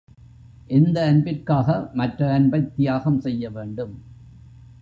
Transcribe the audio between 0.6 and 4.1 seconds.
எந்த அன்பிற்காக மற்ற அன்பைத் தியாகம் செய்ய வேண்டும்?